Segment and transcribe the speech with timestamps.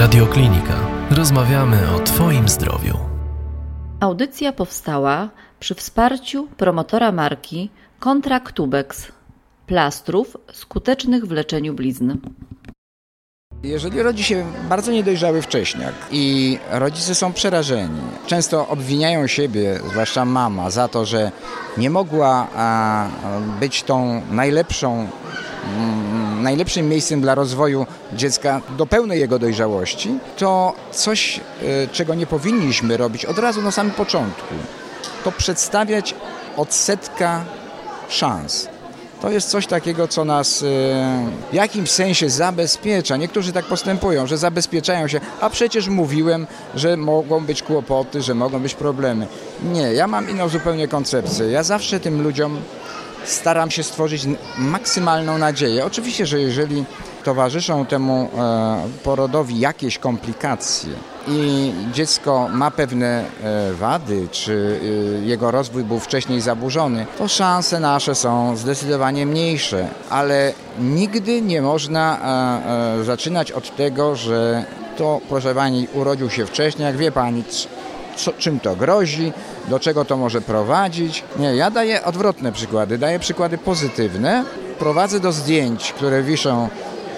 [0.00, 0.74] Radioklinika.
[1.10, 2.96] Rozmawiamy o Twoim zdrowiu.
[4.00, 5.28] Audycja powstała
[5.60, 9.08] przy wsparciu promotora marki Kontraktubeks
[9.66, 12.12] plastrów skutecznych w leczeniu blizn.
[13.62, 20.70] Jeżeli rodzi się bardzo niedojrzały wcześniak i rodzice są przerażeni, często obwiniają siebie, zwłaszcza mama,
[20.70, 21.32] za to, że
[21.76, 22.46] nie mogła
[23.60, 25.08] być tą najlepszą
[25.78, 32.26] mm, najlepszym miejscem dla rozwoju dziecka do pełnej jego dojrzałości, to coś, e, czego nie
[32.26, 34.54] powinniśmy robić od razu na samym początku,
[35.24, 36.14] to przedstawiać
[36.56, 37.44] odsetka
[38.08, 38.68] szans.
[39.20, 40.66] To jest coś takiego, co nas e,
[41.50, 43.16] w jakimś sensie zabezpiecza.
[43.16, 48.60] Niektórzy tak postępują, że zabezpieczają się, a przecież mówiłem, że mogą być kłopoty, że mogą
[48.60, 49.26] być problemy.
[49.72, 51.46] Nie, ja mam inną zupełnie koncepcję.
[51.46, 52.60] Ja zawsze tym ludziom
[53.24, 54.26] staram się stworzyć
[54.58, 55.84] maksymalną nadzieję.
[55.84, 56.84] Oczywiście, że jeżeli
[57.24, 60.92] towarzyszą temu e, porodowi jakieś komplikacje
[61.28, 67.80] i dziecko ma pewne e, wady, czy e, jego rozwój był wcześniej zaburzony, to szanse
[67.80, 72.20] nasze są zdecydowanie mniejsze, ale nigdy nie można
[73.02, 74.64] zaczynać od tego, że
[74.96, 77.44] to, proszę Pani, urodził się wcześniej, jak wie Pani,
[78.16, 79.32] co, czym to grozi,
[79.68, 81.24] do czego to może prowadzić.
[81.38, 84.44] Nie, ja daję odwrotne przykłady, daję przykłady pozytywne.
[84.78, 86.68] Prowadzę do zdjęć, które wiszą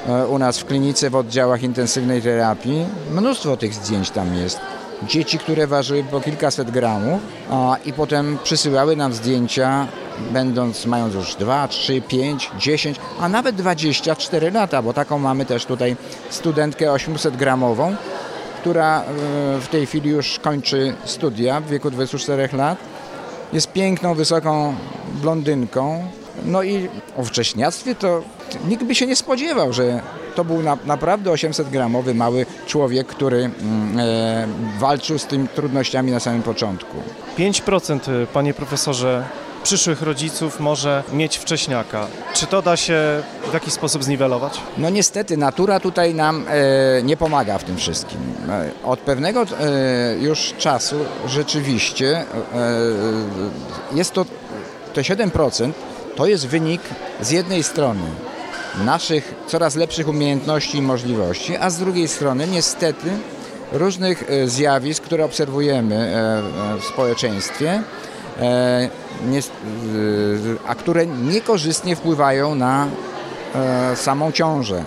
[0.09, 2.87] e, u nas w klinice w oddziałach intensywnej terapii.
[3.11, 4.61] Mnóstwo tych zdjęć tam jest.
[5.09, 7.21] Dzieci, które ważyły po kilkaset gramów
[7.51, 9.87] a, i potem przysyłały nam zdjęcia,
[10.33, 15.67] będąc, mając już 2, 3, 5, 10, a nawet 24 lata, bo taką mamy też
[15.67, 15.97] tutaj
[16.31, 17.97] studentkę 800 gramową,
[18.63, 19.05] która e,
[19.61, 22.79] w tej chwili już kończy studia w wieku 24 lat.
[23.53, 24.75] Jest piękną, wysoką
[25.23, 26.05] blondynką.
[26.45, 28.23] No i o wcześniactwie to
[28.69, 30.01] nikt by się nie spodziewał, że
[30.35, 34.49] to był na, naprawdę 800-gramowy mały człowiek, który mm, e,
[34.79, 36.97] walczył z tymi trudnościami na samym początku.
[37.39, 39.25] 5% panie profesorze
[39.63, 42.07] przyszłych rodziców może mieć wcześniaka.
[42.35, 44.61] Czy to da się w jakiś sposób zniwelować?
[44.79, 48.19] No niestety natura tutaj nam e, nie pomaga w tym wszystkim.
[48.49, 49.47] E, od pewnego e,
[50.21, 50.97] już czasu
[51.27, 52.25] rzeczywiście e,
[53.93, 54.27] jest to
[54.95, 55.73] te 7%
[56.17, 56.83] to jest wynik
[57.21, 58.01] z jednej strony
[58.85, 63.11] naszych coraz lepszych umiejętności i możliwości, a z drugiej strony niestety
[63.73, 68.12] różnych e, zjawisk, które obserwujemy e, w społeczeństwie, E,
[70.67, 72.87] a które niekorzystnie wpływają na
[73.55, 74.85] e, samą ciążę.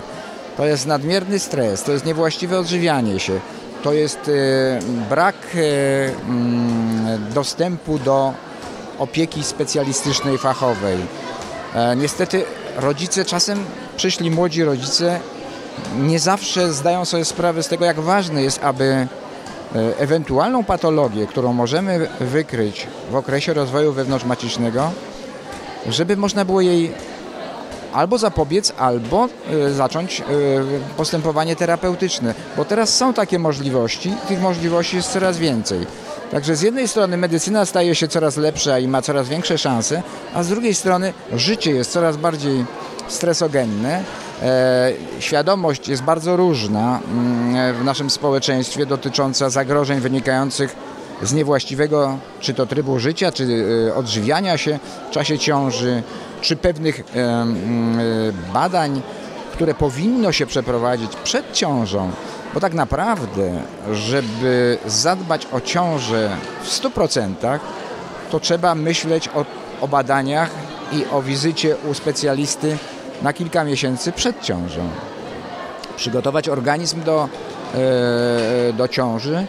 [0.56, 3.40] To jest nadmierny stres, to jest niewłaściwe odżywianie się,
[3.82, 4.78] to jest e,
[5.10, 8.32] brak mm, dostępu do
[8.98, 10.96] opieki specjalistycznej, fachowej.
[11.96, 12.44] Niestety
[12.76, 13.64] rodzice, czasem
[13.96, 15.20] przyszli młodzi rodzice,
[15.98, 19.25] nie zawsze zdają sobie sprawę z tego, jak ważne jest, aby E,
[19.98, 24.90] ewentualną patologię, którą możemy wykryć w okresie rozwoju wewnątrzmacicznego,
[25.88, 26.92] żeby można było jej
[27.92, 30.24] albo zapobiec, albo e, zacząć e,
[30.96, 35.86] postępowanie terapeutyczne, bo teraz są takie możliwości, tych możliwości jest coraz więcej.
[36.30, 40.02] Także z jednej strony medycyna staje się coraz lepsza i ma coraz większe szanse,
[40.34, 42.64] a z drugiej strony życie jest coraz bardziej
[43.08, 44.25] stresogenne E,
[45.18, 50.76] świadomość jest bardzo różna mm, w naszym społeczeństwie dotycząca zagrożeń wynikających
[51.22, 56.02] z niewłaściwego czy to trybu życia, czy e, odżywiania się w czasie ciąży,
[56.40, 57.98] czy pewnych mm,
[58.52, 59.02] badań,
[59.52, 62.10] które powinno się przeprowadzić przed ciążą.
[62.54, 67.58] Bo tak naprawdę, żeby zadbać o ciążę w 100%,
[68.30, 69.44] to trzeba myśleć o,
[69.80, 70.50] o badaniach
[70.92, 72.78] i o wizycie u specjalisty
[73.22, 74.88] na kilka miesięcy przed ciążą.
[75.96, 77.28] Przygotować organizm do,
[78.68, 79.46] e, do ciąży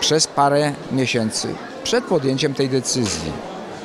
[0.00, 1.48] przez parę miesięcy
[1.84, 3.32] przed podjęciem tej decyzji.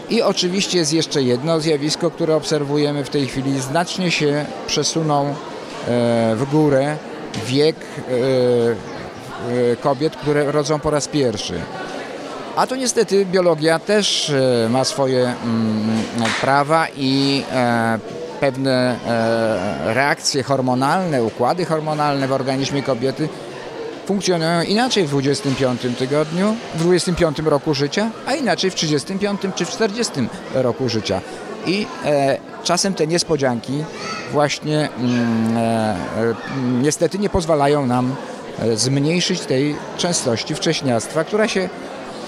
[0.09, 3.61] I oczywiście jest jeszcze jedno zjawisko, które obserwujemy w tej chwili.
[3.61, 5.33] Znacznie się przesunął e,
[6.35, 6.97] w górę
[7.45, 7.81] wiek e,
[9.75, 11.61] kobiet, które rodzą po raz pierwszy.
[12.55, 14.33] A to niestety biologia też
[14.69, 16.03] ma swoje mm,
[16.41, 17.43] prawa i
[18.41, 23.29] pewne e, reakcje hormonalne, układy hormonalne w organizmie kobiety
[24.05, 29.69] funkcjonują inaczej w 25 tygodniu, w 25 roku życia, a inaczej w 35 czy w
[29.69, 30.13] 40
[30.53, 31.21] roku życia.
[31.65, 33.83] I e, czasem te niespodzianki
[34.31, 35.95] właśnie mm, e, e,
[36.81, 38.15] niestety nie pozwalają nam
[38.59, 41.69] e, zmniejszyć tej częstości wcześniactwa, która się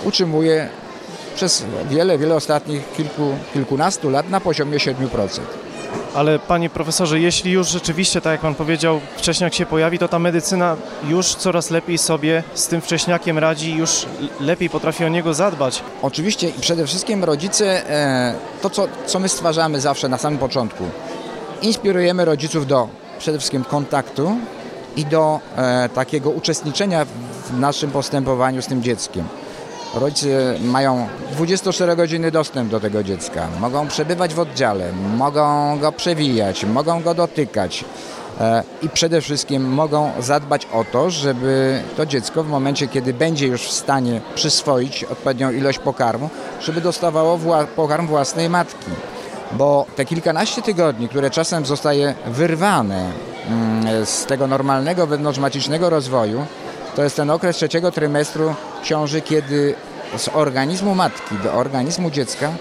[0.06, 0.70] utrzymuje
[1.36, 5.63] przez wiele, wiele ostatnich kilku, kilkunastu lat na poziomie 7%.
[6.16, 10.20] Ale panie profesorze, jeśli już rzeczywiście, tak jak pan powiedział, wcześniak się pojawi, to ta
[10.20, 10.76] medycyna
[11.10, 14.06] już coraz lepiej sobie z tym wcześniakiem radzi, już
[14.40, 15.84] lepiej potrafi o niego zadbać.
[16.02, 20.84] Oczywiście i przede wszystkim rodzice, e, to co, co my stwarzamy zawsze na samym początku,
[21.62, 22.88] inspirujemy rodziców do
[23.20, 24.38] przede wszystkim kontaktu
[24.96, 29.28] i do e, takiego uczestniczenia w naszym postępowaniu z tym dzieckiem.
[29.94, 36.66] Rodzice mają 24 godziny dostęp do tego dziecka, mogą przebywać w oddziale, mogą go przewijać,
[36.66, 37.86] mogą go dotykać
[38.42, 43.48] e, i przede wszystkim mogą zadbać o to, żeby to dziecko w momencie, kiedy będzie
[43.48, 46.30] już w stanie przyswoić odpowiednią ilość pokarmu,
[46.62, 48.92] żeby dostawało wła pokarm własnej matki.
[49.52, 53.12] Bo te kilkanaście tygodni, które czasem zostaje wyrwane
[53.50, 56.46] mm, z tego normalnego wewnątrzmacicznego rozwoju,
[56.96, 59.76] to jest ten okres trzeciego trymestru ciąży, kiedy
[60.18, 62.52] z organizmu matki do organizmu dziecka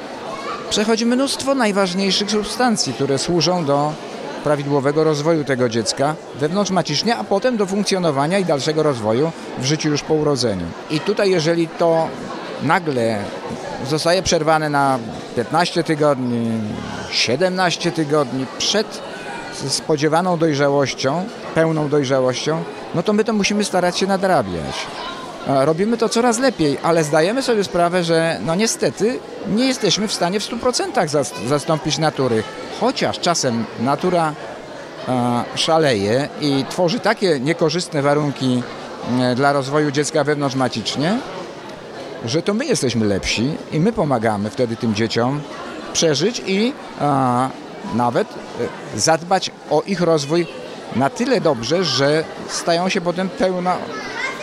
[0.71, 3.93] przechodzi mnóstwo najważniejszych substancji, które służą do
[4.45, 10.03] prawidłowego rozwoju tego dziecka wewnątrzmacicznie, a potem do funkcjonowania i dalszego rozwoju w życiu już
[10.03, 10.67] po urodzeniu.
[10.91, 12.09] I tutaj, jeżeli to
[12.63, 13.19] nagle
[13.89, 14.99] zostaje przerwane na
[15.37, 16.61] 15 tygodni,
[17.11, 19.03] 17 tygodni przed
[19.69, 21.25] spodziewaną dojrzałością,
[21.55, 22.63] pełną dojrzałością,
[22.95, 24.87] no to my to musimy starać się nadrabiać.
[25.47, 29.19] Robimy to coraz lepiej, ale zdajemy sobie sprawę, że no niestety
[29.49, 32.43] nie jesteśmy w stanie w 100% zastąpić natury.
[32.81, 34.35] Chociaż czasem natura
[35.55, 38.63] szaleje i tworzy takie niekorzystne warunki
[39.37, 41.19] dla rozwoju dziecka wewnątrzmacicznie,
[42.25, 45.41] że to my jesteśmy lepsi i my pomagamy wtedy tym dzieciom
[45.93, 46.73] przeżyć i
[47.95, 50.47] nawet e, zadbać o ich rozwój
[50.97, 53.73] na tyle dobrze, że stają się potem pełno,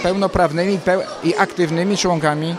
[0.03, 2.55] pełnoprawnymi peł i aktywnymi członkami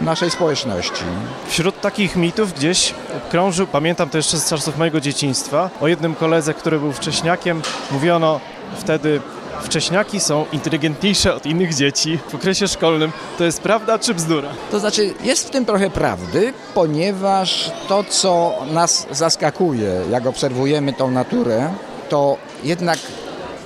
[0.00, 1.04] naszej społeczności.
[1.48, 2.94] Wśród takich mitów gdzieś
[3.30, 8.40] krążył, pamiętam to jeszcze z czasów mojego dzieciństwa, o jednym koledze, który był wcześniakiem, mówiono
[8.78, 9.20] wtedy
[9.62, 13.12] wcześniaki są inteligentniejsze od innych dzieci w okresie szkolnym.
[13.38, 14.48] To jest prawda czy bzdura?
[14.70, 21.10] To znaczy, jest w tym trochę prawdy, ponieważ to, co nas zaskakuje, jak obserwujemy tą
[21.10, 21.72] naturę,
[22.08, 22.98] to jednak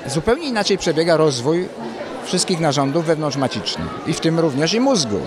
[0.06, 1.68] zupełnie inaczej przebiega rozwój
[2.28, 5.20] wszystkich narządów wewnątrzmacicznych i w tym również i mózgu.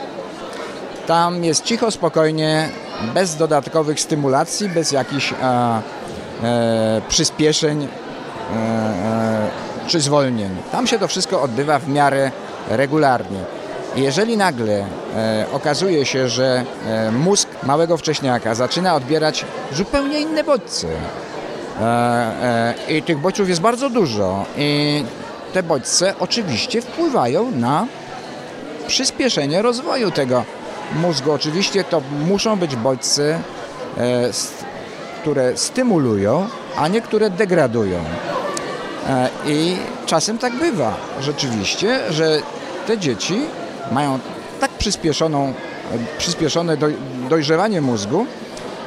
[1.07, 2.69] Tam jest cicho, spokojnie,
[3.13, 5.35] bez dodatkowych stymulacji, bez jakichś e,
[6.43, 9.49] e, przyspieszeń, e, e
[9.87, 10.49] czy zwolnień.
[10.71, 12.31] Tam się to wszystko odbywa w miarę
[12.69, 13.39] regularnie.
[13.95, 20.87] Jeżeli nagle e, okazuje się, że e, mózg małego wcześniaka zaczyna odbierać zupełnie inne bodźce
[21.81, 25.03] e, e i tych bodźców jest bardzo dużo i
[25.53, 27.87] te bodźce oczywiście wpływają na
[28.87, 30.43] przyspieszenie rozwoju tego
[30.95, 31.31] mózgu.
[31.31, 33.39] Oczywiście to muszą być bodźce,
[33.97, 34.29] e,
[35.21, 37.99] które stymulują, a nie które degradują.
[39.09, 42.41] E, I czasem tak bywa rzeczywiście, że
[42.87, 43.41] te dzieci
[43.91, 44.19] mają
[44.59, 45.53] tak przyspieszoną,
[46.17, 46.77] przyspieszone
[47.29, 48.25] dojrzewanie mózgu,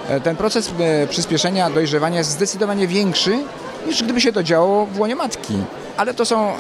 [0.09, 0.71] e, ten proces
[1.11, 3.39] przyspieszenia dojrzewania jest zdecydowanie większy
[3.87, 5.55] niż gdyby się to działo w łonie matki.
[5.97, 6.53] Ale to są,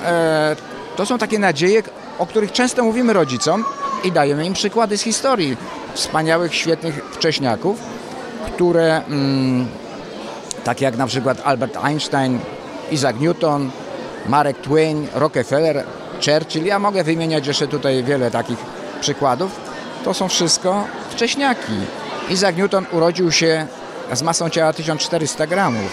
[0.97, 1.83] to są takie nadzieje,
[2.19, 3.65] o których często mówimy rodzicom
[4.05, 5.57] i dajemy im przykłady z historii
[5.95, 7.79] wspaniałych, świetnych wcześniaków,
[8.47, 9.67] które, mm,
[10.65, 12.39] tak jak na przykład Albert Einstein,
[12.91, 13.71] Isaac Newton,
[14.27, 15.85] Marek Twain, Rockefeller,
[16.25, 16.65] Churchill.
[16.65, 18.59] Ja mogę wymieniać jeszcze tutaj wiele takich
[19.01, 19.61] przykładów.
[20.05, 21.73] To są wszystko wcześniaki.
[22.31, 23.67] Isaac Newton urodził się
[24.13, 25.91] z masą ciała 1400 gramów.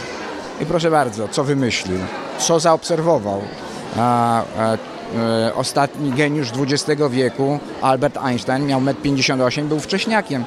[0.62, 2.00] I proszę bardzo, co wymyślił?
[2.42, 3.42] Co zaobserwował?
[3.98, 4.42] A,
[5.18, 10.46] e, ostatni geniusz XX wieku, Albert Einstein, miał 1,58 m, był wcześniakiem.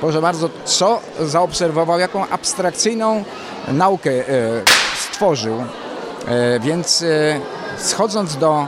[0.00, 3.24] Proszę bardzo, co zaobserwował, jaką abstrakcyjną
[3.68, 4.22] naukę e,
[4.98, 5.54] stworzył.
[6.28, 7.40] E, więc e,
[7.78, 8.66] schodząc do,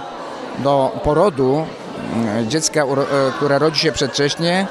[0.58, 1.64] do porodu
[2.14, 2.86] mm, dziecka, e,
[3.36, 4.66] które rodzi się przedwcześnie,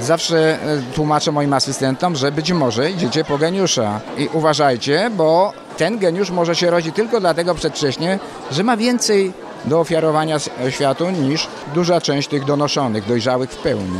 [0.00, 0.58] zawsze
[0.94, 4.00] tłumaczę moim asystentom, że być może idziecie po geniusza.
[4.18, 8.18] I uważajcie, bo ten geniusz może się rodzić tylko dlatego przedwcześnie,
[8.50, 9.32] że ma więcej
[9.64, 10.36] do ofiarowania
[10.70, 13.98] światu niż duża część tych donoszonych, dojrzałych w pełni.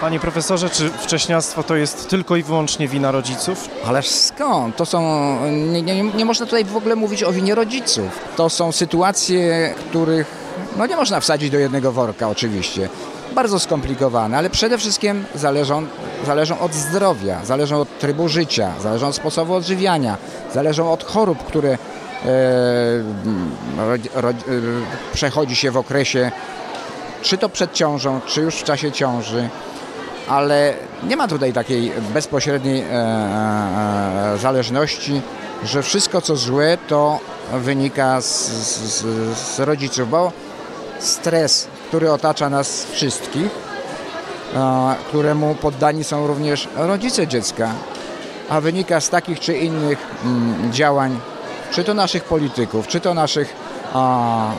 [0.00, 3.68] Panie profesorze, czy wcześniactwo to jest tylko i wyłącznie wina rodziców?
[3.86, 4.76] Ależ skąd?
[4.76, 5.00] To są.
[5.50, 8.06] Nie, nie, nie można tutaj w ogóle mówić o winie rodziców.
[8.36, 10.41] To są sytuacje, których
[10.76, 12.88] no nie można wsadzić do jednego worka oczywiście.
[13.34, 15.86] Bardzo skomplikowane, ale przede wszystkim zależą,
[16.26, 20.16] zależą od zdrowia, zależą od trybu życia, zależą od sposobu odżywiania,
[20.54, 21.78] zależą od chorób, które e,
[23.76, 24.34] ro, ro, e,
[25.12, 26.30] przechodzi się w okresie
[27.22, 29.48] czy to przed ciążą, czy już w czasie ciąży
[30.28, 32.84] ale nie ma tutaj takiej bezpośredniej e,
[34.34, 35.22] e, zależności,
[35.64, 37.18] że wszystko co złe to
[37.52, 39.04] wynika z, z,
[39.38, 40.32] z rodziców, bo
[41.02, 43.50] stres, który otacza nas wszystkich,
[45.08, 47.70] któremu poddani są również rodzice dziecka,
[48.48, 51.20] a wynika z takich czy innych mm, działań,
[51.70, 53.54] czy to naszych polityków, czy to naszych
[53.94, 54.50] a,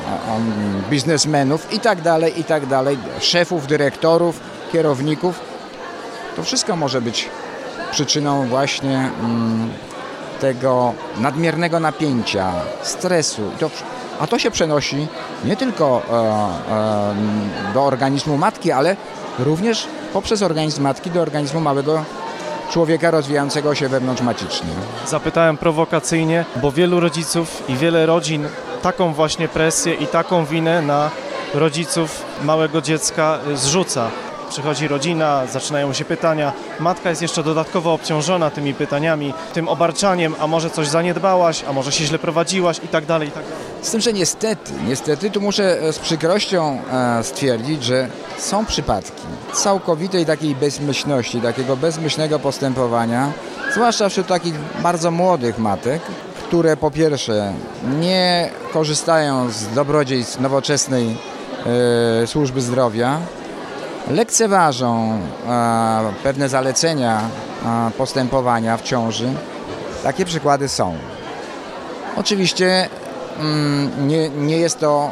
[0.89, 4.39] biznesmenów i tak dalej, i tak dalej, szefów, dyrektorów,
[4.71, 5.39] kierowników.
[6.35, 7.29] To wszystko może być
[7.91, 9.69] przyczyną właśnie mm,
[10.39, 13.51] tego nadmiernego napięcia, stresu.
[13.59, 13.69] To,
[14.19, 15.07] a to się przenosi
[15.45, 16.13] nie tylko e,
[17.69, 18.95] e, do organizmu matki, ale
[19.39, 22.03] również poprzez organizm matki do organizmu małego
[22.71, 24.69] człowieka rozwijającego się wewnątrzmacicznie.
[25.07, 28.47] Zapytałem prowokacyjnie, bo wielu rodziców i wiele rodzin
[28.81, 31.09] taką właśnie presję i taką winę na
[31.53, 34.09] rodziców małego dziecka y, zrzuca.
[34.53, 36.53] Przychodzi rodzina, zaczynają się pytania.
[36.79, 41.91] Matka jest jeszcze dodatkowo obciążona tymi pytaniami, tym obarczaniem, a może coś zaniedbałaś, a może
[41.91, 43.59] się źle prowadziłaś i tak dalej, i tak dalej.
[43.81, 48.07] Z tym, że niestety, niestety tu muszę z przykrością e, stwierdzić, że
[48.37, 49.21] są przypadki
[49.53, 53.31] całkowitej takiej bezmyślności, takiego bezmyślnego postępowania,
[53.73, 56.01] zwłaszcza wśród takich bardzo młodych matek,
[56.47, 57.53] które po pierwsze
[57.99, 61.17] nie korzystają z dobrodziejstw nowoczesnej
[62.23, 63.19] e, służby zdrowia,
[64.07, 65.19] lekceważą
[66.23, 67.21] pewne zalecenia
[67.97, 69.33] postępowania w ciąży.
[70.03, 70.95] Takie przykłady są.
[72.15, 72.89] Oczywiście
[73.39, 75.11] mm, nie, nie jest to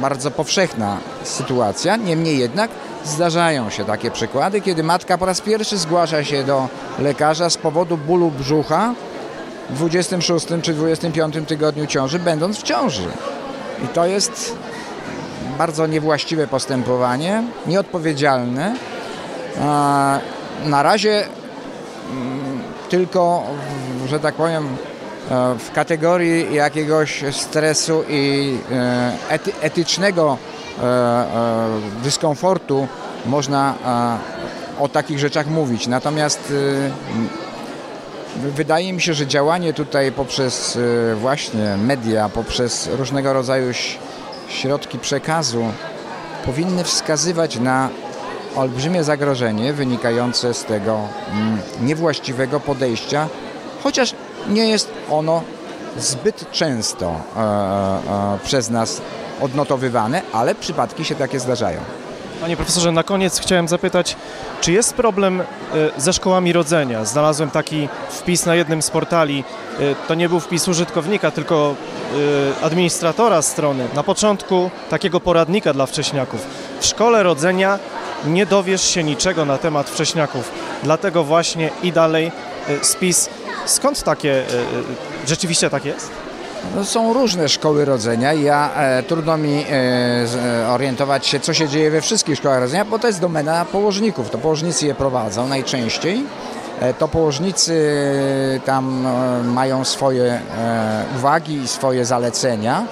[0.00, 2.70] bardzo powszechna sytuacja, niemniej jednak
[3.04, 6.68] zdarzają się takie przykłady, kiedy matka po raz pierwszy zgłasza się do
[6.98, 8.94] lekarza z powodu bólu brzucha
[9.70, 13.08] w 26 czy 25 tygodniu ciąży, będąc w ciąży.
[13.84, 14.56] I to jest
[15.60, 18.74] bardzo niewłaściwe postępowanie, nieodpowiedzialne.
[20.64, 21.24] Na razie
[22.10, 23.42] mm, tylko,
[24.08, 24.68] że tak powiem,
[25.30, 30.38] e, w kategorii jakiegoś stresu i e, ety, etycznego
[30.82, 31.24] e,
[32.02, 32.88] dyskomfortu
[33.26, 33.74] można
[34.78, 35.86] o takich rzeczach mówić.
[35.86, 36.52] Natomiast
[38.36, 40.78] wydaje mi się, że działanie tutaj poprzez
[41.16, 43.72] właśnie media, poprzez różnego rodzaju
[44.50, 45.64] środki przekazu
[46.44, 47.88] powinny wskazywać na
[48.56, 51.00] olbrzymie zagrożenie wynikające z tego
[51.32, 53.28] mm, niewłaściwego podejścia,
[53.82, 54.14] chociaż
[54.48, 55.42] nie jest ono
[55.98, 59.02] zbyt często e, e, przez nas
[59.40, 61.80] odnotowywane, ale przypadki się takie zdarzają.
[62.40, 64.16] Panie profesorze, na koniec chciałem zapytać,
[64.60, 65.44] czy jest problem e,
[65.96, 67.04] ze szkołami rodzenia?
[67.04, 69.44] Znalazłem taki wpis na jednym z portali.
[69.80, 71.74] E, to nie był wpis użytkownika, tylko
[72.60, 73.88] e, administratora strony.
[73.94, 76.46] Na początku takiego poradnika dla wcześniaków.
[76.80, 77.78] W szkole rodzenia
[78.26, 80.52] nie dowiesz się niczego na temat wcześniaków.
[80.82, 82.32] Dlatego właśnie i dalej
[82.82, 83.30] spis.
[83.66, 84.44] Skąd takie,
[85.26, 86.19] rzeczywiście tak jest?
[86.76, 91.90] No, są różne szkoły rodzenia ja e, trudno mi e, orientować się, co się dzieje
[91.90, 94.30] we wszystkich szkołach rodzenia, bo to jest domena położników.
[94.30, 96.24] To położnicy je prowadzą najczęściej.
[96.80, 98.00] E, to położnicy
[98.64, 102.84] tam e, mają swoje e, uwagi i swoje zalecenia.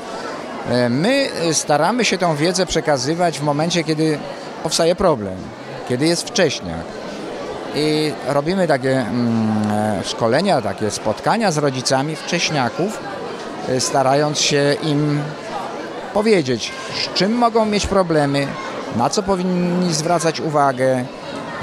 [0.71, 4.19] E, my staramy się tą wiedzę przekazywać w momencie, kiedy
[4.63, 5.37] powstaje problem,
[5.89, 6.85] kiedy jest wcześniak.
[7.75, 13.01] I robimy takie mm, szkolenia, takie spotkania z rodzicami wcześniaków,
[13.79, 15.21] starając się im
[16.15, 18.47] powiedzieć, z czym mogą mieć problemy,
[18.97, 21.05] na co powinni zwracać uwagę,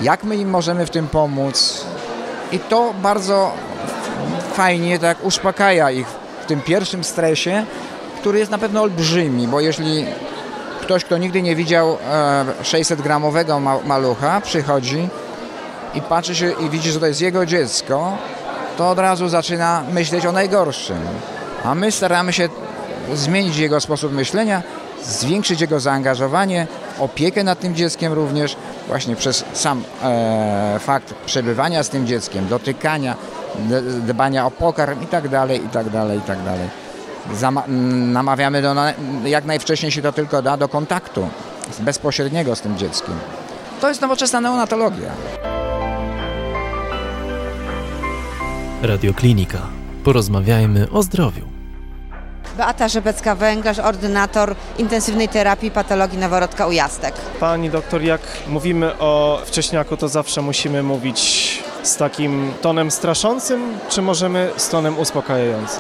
[0.02, 1.86] jak my im możemy w tym pomóc.
[2.52, 3.52] I to bardzo
[4.54, 6.08] fajnie tak uspokaja ich
[6.42, 7.66] w tym pierwszym stresie,
[8.20, 10.06] który jest na pewno olbrzymi, bo jeśli
[10.82, 11.98] ktoś, kto nigdy nie widział
[12.64, 15.10] 600-gramowego e, malucha, przychodzi
[15.94, 18.18] i patrzy się i widzi, że to jest jego dziecko,
[18.78, 20.98] to od razu zaczyna myśleć o najgorszym
[21.66, 22.50] a my staramy się
[23.14, 24.64] zmienić jego sposób myślenia,
[25.04, 26.68] zwiększyć jego zaangażowanie,
[27.00, 28.56] opiekę nad tym dzieckiem również,
[28.88, 33.16] właśnie przez sam e, fakt przebywania z tym dzieckiem, dotykania,
[34.08, 36.70] dbania o pokarm i tak dalej, i tak dalej, i tak dalej.
[37.34, 38.76] Zama namawiamy do,
[39.26, 41.30] jak najwcześniej się to tylko da, do kontaktu
[41.80, 43.16] bezpośredniego z tym dzieckiem.
[43.82, 45.12] To jest nowoczesna neonatologia.
[48.82, 49.58] Radioklinika.
[50.04, 51.55] Porozmawiajmy o zdrowiu.
[52.58, 57.16] Beata Rzepecka-Węglarz, ordynator intensywnej terapii patologii noworodka ujastek.
[57.40, 64.02] Pani doktor, jak mówimy o wcześniaku, to zawsze musimy mówić z takim tonem straszącym, czy
[64.02, 65.80] możemy z tonem uspokajającym?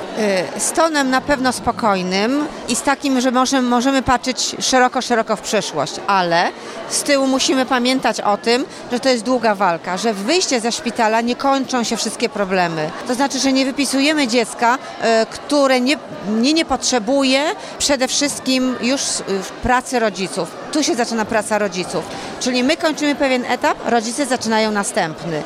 [0.58, 5.36] Y, Z tonem na pewno spokojnym i z takim, że możemy, możemy patrzeć szeroko, szeroko
[5.36, 6.50] w przyszłość, ale
[6.90, 10.72] z tyłu musimy pamiętać o tym, że to jest długa walka, że w wyjście ze
[10.72, 12.90] szpitala nie kończą się wszystkie problemy.
[13.08, 15.98] To znaczy, że nie wypisujemy dziecka, y, które nie,
[16.30, 17.44] nie, nie potrzebuje
[17.78, 19.24] przede wszystkim już y,
[19.64, 20.52] pracy rodziców.
[20.72, 22.04] Tu się zaczyna praca rodziców.
[22.40, 25.42] Czyli my kończymy pewien etap, rodzice zaczynają następny.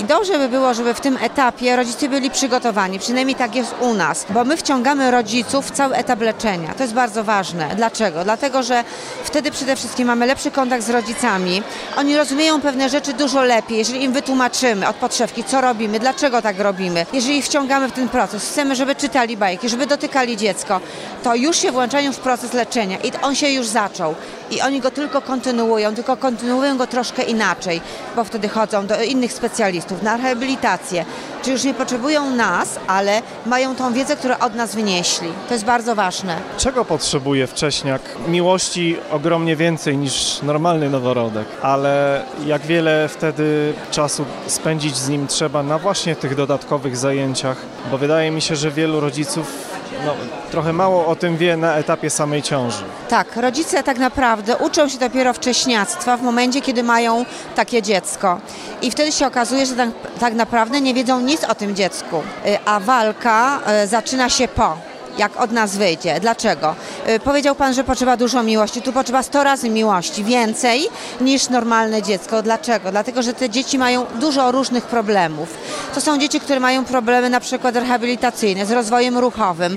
[0.00, 3.94] I dobrze by było, żeby w tym etapie rodzice byli przygotowani, przynajmniej tak jest u
[3.94, 6.74] nas, bo my wciągamy rodziców w cały etap leczenia.
[6.74, 7.68] To jest bardzo ważne.
[7.76, 8.24] Dlaczego?
[8.24, 8.84] Dlatego, że
[9.24, 11.62] wtedy przede wszystkim mamy lepszy kontakt z rodzicami.
[11.96, 16.58] Oni rozumieją pewne rzeczy dużo lepiej, jeżeli im wytłumaczymy od podszewki, co robimy, dlaczego tak
[16.58, 17.06] robimy.
[17.12, 20.80] Jeżeli wciągamy w ten proces, chcemy, żeby czytali bajki, żeby dotykali dziecko,
[21.22, 24.14] to już się włączają w proces leczenia i on się już zaczął.
[24.50, 27.80] I oni go tylko kontynuują, tylko kontynuują go troszkę inaczej,
[28.16, 31.04] bo wtedy chodzą do innych specjalistów, na rehabilitację.
[31.42, 35.28] Czy już nie potrzebują nas, ale mają tą wiedzę, którą od nas wynieśli.
[35.48, 36.36] To jest bardzo ważne.
[36.58, 38.02] Czego potrzebuje wcześniak?
[38.28, 45.62] Miłości ogromnie więcej niż normalny noworodek, ale jak wiele wtedy czasu spędzić z nim trzeba
[45.62, 47.56] na właśnie tych dodatkowych zajęciach,
[47.90, 49.72] bo wydaje mi się, że wielu rodziców
[50.06, 50.14] no,
[50.50, 52.84] trochę mało o tym wie na etapie samej ciąży.
[53.08, 58.40] Tak, rodzice tak naprawdę uczą się dopiero wcześniactwa w momencie, kiedy mają takie dziecko.
[58.82, 59.88] I wtedy się okazuje, że tak,
[60.20, 62.22] tak naprawdę nie wiedzą nic o tym dziecku.
[62.46, 64.91] Y, A walka y, zaczyna się po.
[65.18, 66.20] Jak od nas wyjdzie.
[66.20, 66.74] Dlaczego?
[67.08, 68.82] Y, Powiedział Pan, że potrzeba dużo miłości.
[68.82, 70.24] Tu potrzeba 100 razy miłości.
[70.24, 70.88] Więcej
[71.20, 72.42] niż normalne dziecko.
[72.42, 72.90] Dlaczego?
[72.90, 75.48] Dlatego, że te dzieci mają dużo różnych problemów.
[75.94, 79.72] To są dzieci, które mają problemy na przykład rehabilitacyjne, z rozwojem ruchowym,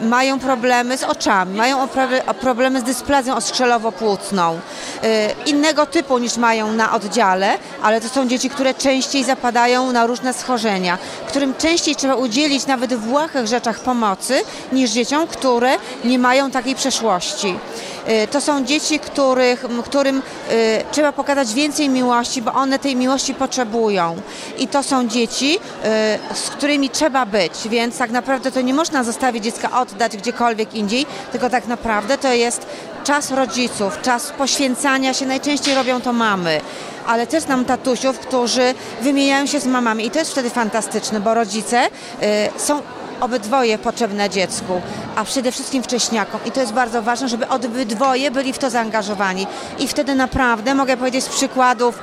[0.00, 1.88] y, mają problemy z oczami, mają
[2.40, 4.58] problemy z dysplazją oskrzelowo-płucną, y,
[5.46, 10.34] innego typu niż mają na oddziale, ale to są dzieci, które częściej zapadają na różne
[10.34, 14.29] schorzenia, którym częściej trzeba udzielić nawet w błahych rzeczach pomocy
[14.72, 17.54] niż dzieciom, które nie mają takiej przeszłości.
[18.08, 20.22] Y, To są dzieci, których, którym y,
[20.92, 24.16] trzeba pokazać więcej miłości, bo one tej miłości potrzebują.
[24.58, 25.58] I to są dzieci,
[26.32, 30.74] y, z którymi trzeba być, więc tak naprawdę to nie można zostawić dziecka oddać gdziekolwiek
[30.74, 32.66] indziej, tylko tak naprawdę to jest
[33.04, 35.26] czas rodziców, czas poświęcania się.
[35.26, 36.60] Najczęściej robią to mamy
[37.06, 41.34] ale też znam tatusiów, którzy wymieniają się z mamami i to jest wtedy fantastyczne, bo
[41.34, 41.88] rodzice y,
[42.56, 42.82] są
[43.20, 44.80] obydwoje potrzebne dziecku,
[45.16, 46.40] a przede wszystkim wcześniakom.
[46.44, 49.46] I to jest bardzo ważne, żeby obydwoje byli w to zaangażowani.
[49.78, 51.98] I wtedy naprawdę, mogę powiedzieć z przykładów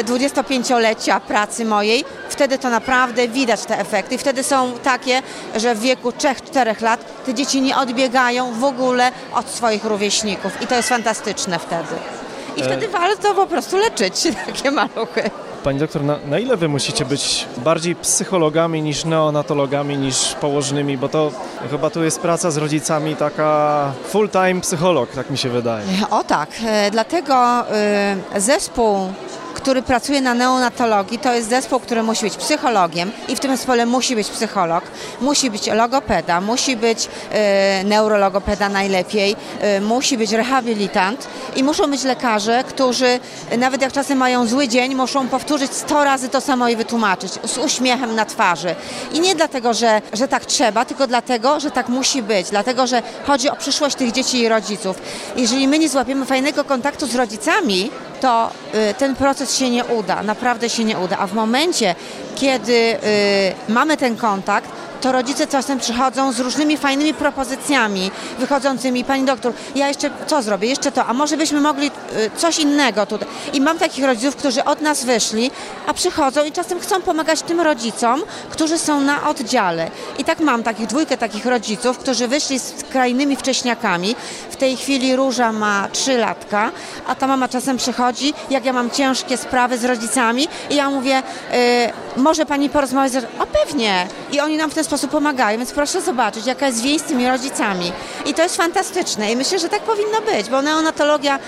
[0.00, 4.14] y, 25-lecia pracy mojej, wtedy to naprawdę widać te efekty.
[4.14, 5.22] I wtedy są takie,
[5.56, 10.62] że w wieku 3-4 lat te dzieci nie odbiegają w ogóle od swoich rówieśników.
[10.62, 11.94] I to jest fantastyczne wtedy.
[12.56, 15.30] I wtedy warto po prostu leczyć takie maluchy.
[15.64, 21.08] Pani doktor, na, na ile wy musicie być bardziej psychologami niż neonatologami, niż położnymi, bo
[21.08, 21.30] to
[21.70, 25.84] chyba tu jest praca z rodzicami taka full-time psycholog, tak mi się wydaje.
[26.10, 27.34] O tak, e, dlatego
[27.70, 29.12] e, zespół,
[29.60, 33.86] który pracuje na neonatologii, to jest zespół, który musi być psychologiem i w tym zespole
[33.86, 34.84] musi być psycholog,
[35.20, 42.04] musi być logopeda, musi być e, neurologopeda najlepiej, e, musi być rehabilitant i muszą być
[42.04, 43.20] lekarze, którzy
[43.58, 47.58] nawet jak czasem mają zły dzień, muszą powtórzyć 100 razy to samo i wytłumaczyć z
[47.58, 48.74] uśmiechem na twarzy.
[49.12, 53.02] I nie dlatego, że, że tak trzeba, tylko dlatego, że tak musi być, dlatego, że
[53.26, 54.96] chodzi o przyszłość tych dzieci i rodziców.
[55.36, 58.50] Jeżeli my nie złapiemy fajnego kontaktu z rodzicami, to
[58.90, 61.18] y, ten proces się nie uda, naprawdę się nie uda.
[61.18, 61.94] A w momencie,
[62.36, 62.98] kiedy y,
[63.72, 64.68] mamy ten kontakt,
[65.00, 69.04] to rodzice czasem przychodzą z różnymi fajnymi propozycjami wychodzącymi.
[69.04, 70.68] Pani doktor, ja jeszcze co zrobię?
[70.68, 71.90] Jeszcze to, a może byśmy mogli y,
[72.36, 73.28] coś innego tutaj.
[73.52, 75.50] I mam takich rodziców, którzy od nas wyszli,
[75.86, 79.90] a przychodzą i czasem chcą pomagać tym rodzicom, którzy są na oddziale.
[80.18, 84.16] I tak mam takich dwójkę takich rodziców, którzy wyszli z krajnymi wcześniakami.
[84.50, 86.70] W tej chwili Róża ma trzy latka,
[87.06, 91.18] a ta mama czasem przychodzi, jak ja mam ciężkie sprawy z rodzicami i ja mówię,
[91.18, 93.24] y, może pani porozmawiać?
[93.38, 94.06] O pewnie.
[94.32, 97.28] I oni nam w ten sposób pomagają, więc proszę zobaczyć, jaka jest więź z tymi
[97.28, 97.92] rodzicami.
[98.26, 101.40] I to jest fantastyczne i myślę, że tak powinno być, bo neonatologia y,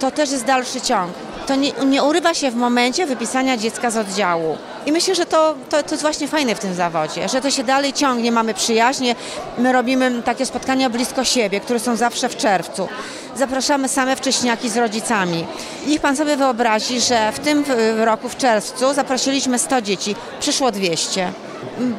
[0.00, 1.12] to też jest dalszy ciąg.
[1.46, 4.58] To nie, nie urywa się w momencie wypisania dziecka z oddziału.
[4.86, 7.64] I myślę, że to, to, to jest właśnie fajne w tym zawodzie, że to się
[7.64, 9.14] dalej ciągnie, mamy przyjaźnie,
[9.58, 12.88] my robimy takie spotkania blisko siebie, które są zawsze w czerwcu.
[13.36, 15.46] Zapraszamy same wcześniaki z rodzicami.
[15.86, 17.64] Niech Pan sobie wyobrazi, że w tym
[17.96, 21.32] roku, w czerwcu, zaprosiliśmy 100 dzieci, przyszło 200.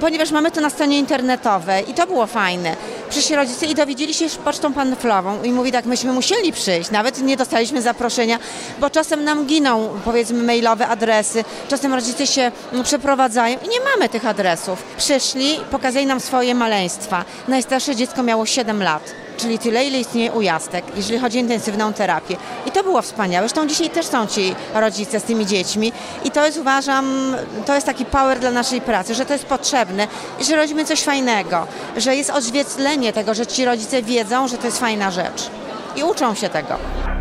[0.02, 2.76] Ponieważ mamy to na stronie internetowej i to było fajne.
[3.10, 7.38] Przyszli rodzice i dowiedzieli się pocztą panflową i mówi tak, myśmy musieli przyjść, nawet nie
[7.38, 8.40] dostaliśmy zaproszenia,
[8.80, 14.10] bo czasem nam giną, powiedzmy, mailowe adresy, czasem rodzice się mm, przeprowadzają i nie mamy
[14.10, 14.84] tych adresów.
[14.98, 17.26] Przyszli, pokazali nam swoje maleństwa.
[17.48, 22.38] Najstarsze dziecko miało 7 lat czyli tyle, ile istnieje ujastek, jeżeli chodzi o intensywną terapię.
[22.66, 23.48] I to było wspaniałe.
[23.48, 25.92] Zresztą dzisiaj też są ci rodzice z tymi dziećmi
[26.24, 30.08] i to jest, uważam, to jest taki power dla naszej pracy, że to jest potrzebne
[30.40, 31.68] i że robimy coś fajnego,
[31.98, 35.50] że jest odzwierciedlenie tego, że ci rodzice wiedzą, że to jest fajna rzecz
[35.96, 37.13] i uczą się tego.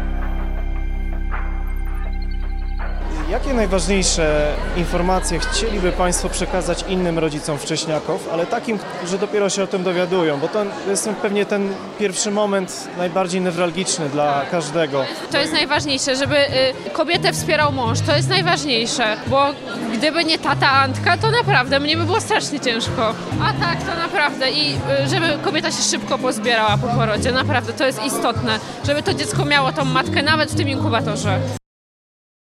[3.32, 9.66] Jakie najważniejsze informacje chcieliby Państwo przekazać innym rodzicom wcześniaków, ale takim, że dopiero się o
[9.66, 10.40] tym dowiadują?
[10.40, 15.04] Bo to jest pewnie ten pierwszy moment najbardziej newralgiczny dla każdego.
[15.30, 18.00] To jest najważniejsze, żeby y, kobietę wspierał mąż.
[18.00, 19.46] To jest najważniejsze, bo
[19.92, 23.14] gdyby nie tata Antka, to naprawdę mnie by było strasznie ciężko.
[23.42, 24.50] A tak, to naprawdę.
[24.50, 27.32] I y, żeby kobieta się szybko pozbierała po porodzie.
[27.32, 28.58] Naprawdę, to jest istotne.
[28.86, 31.61] Żeby to dziecko miało tą matkę nawet w tym inkubatorze.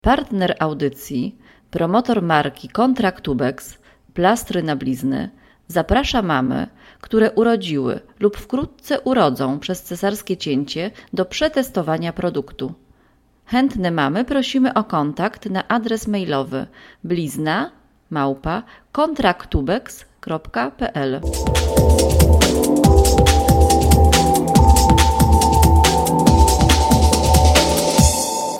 [0.02, 1.36] Partner audycji,
[1.72, 3.78] promotor marki Kontraktubex,
[4.14, 5.30] plastry na blizny,
[5.68, 6.68] zaprasza mamy,
[7.02, 12.74] które urodziły lub wkrótce urodzą przez cesarskie cięcie do przetestowania produktu.
[13.46, 16.66] Chętne mamy prosimy o kontakt na adres mailowy
[17.04, 17.72] blizna
[18.10, 21.22] małpa kontraktubex.pl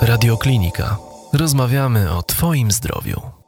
[0.00, 1.11] Radioklinika.
[1.32, 3.41] Rozmawiamy o Twoim zdrowiu.